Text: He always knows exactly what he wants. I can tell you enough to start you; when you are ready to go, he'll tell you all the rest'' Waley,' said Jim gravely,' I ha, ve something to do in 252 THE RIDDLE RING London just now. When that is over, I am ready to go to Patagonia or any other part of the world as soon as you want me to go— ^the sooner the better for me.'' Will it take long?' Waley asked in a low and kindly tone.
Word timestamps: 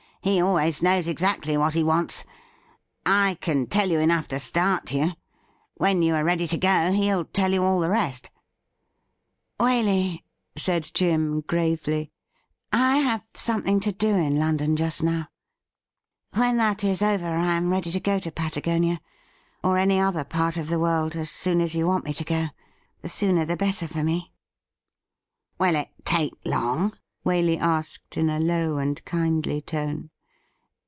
He 0.23 0.39
always 0.39 0.83
knows 0.83 1.07
exactly 1.07 1.57
what 1.57 1.73
he 1.73 1.83
wants. 1.83 2.25
I 3.07 3.39
can 3.41 3.65
tell 3.65 3.89
you 3.89 3.97
enough 3.97 4.27
to 4.27 4.39
start 4.39 4.93
you; 4.93 5.13
when 5.77 6.03
you 6.03 6.13
are 6.13 6.23
ready 6.23 6.45
to 6.45 6.59
go, 6.59 6.91
he'll 6.91 7.25
tell 7.25 7.51
you 7.51 7.63
all 7.63 7.79
the 7.79 7.89
rest'' 7.89 8.29
Waley,' 9.59 10.21
said 10.55 10.87
Jim 10.93 11.41
gravely,' 11.41 12.11
I 12.71 12.99
ha, 12.99 13.17
ve 13.17 13.23
something 13.33 13.79
to 13.79 13.91
do 13.91 14.09
in 14.09 14.33
252 14.35 14.37
THE 14.37 14.41
RIDDLE 14.43 14.47
RING 14.47 14.47
London 14.47 14.75
just 14.75 15.01
now. 15.01 15.27
When 16.39 16.57
that 16.57 16.83
is 16.83 17.01
over, 17.01 17.25
I 17.35 17.53
am 17.57 17.71
ready 17.71 17.89
to 17.89 17.99
go 17.99 18.19
to 18.19 18.31
Patagonia 18.31 18.99
or 19.63 19.79
any 19.79 19.99
other 19.99 20.23
part 20.23 20.55
of 20.55 20.69
the 20.69 20.77
world 20.79 21.15
as 21.15 21.31
soon 21.31 21.59
as 21.61 21.73
you 21.73 21.87
want 21.87 22.05
me 22.05 22.13
to 22.13 22.23
go— 22.23 22.49
^the 23.03 23.09
sooner 23.09 23.43
the 23.43 23.57
better 23.57 23.87
for 23.87 24.03
me.'' 24.03 24.31
Will 25.59 25.75
it 25.75 25.89
take 26.05 26.35
long?' 26.45 26.93
Waley 27.25 27.59
asked 27.59 28.17
in 28.17 28.29
a 28.31 28.39
low 28.39 28.77
and 28.77 29.03
kindly 29.05 29.61
tone. 29.61 30.07